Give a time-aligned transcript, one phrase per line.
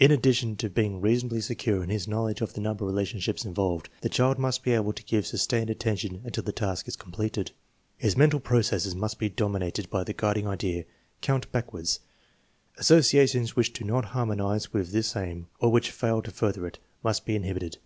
[0.00, 4.08] In addition to being reasonably secure in his knowledge of the number relationships involved, the
[4.08, 7.52] child must be able to give sustained attention until the task is completed.
[8.00, 8.24] TEST NO.
[8.24, 10.86] VIE, 3 215 His mental processes must be dominated by the guiding idea,
[11.20, 12.00] count backwards."
[12.76, 16.80] Associations w^hich do not har monize with this aim, or wilich fail to further it,
[17.04, 17.78] must he inhibited.